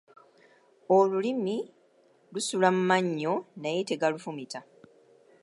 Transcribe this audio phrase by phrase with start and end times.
[0.95, 1.57] Olulimi
[2.33, 4.59] lusula mu mannyo naye tegalufumita.